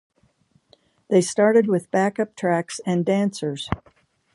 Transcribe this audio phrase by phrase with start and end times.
[1.09, 3.69] They started with backup tracks and dancers.